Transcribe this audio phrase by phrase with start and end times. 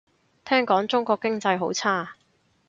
[0.43, 2.15] 聽講中國經濟好差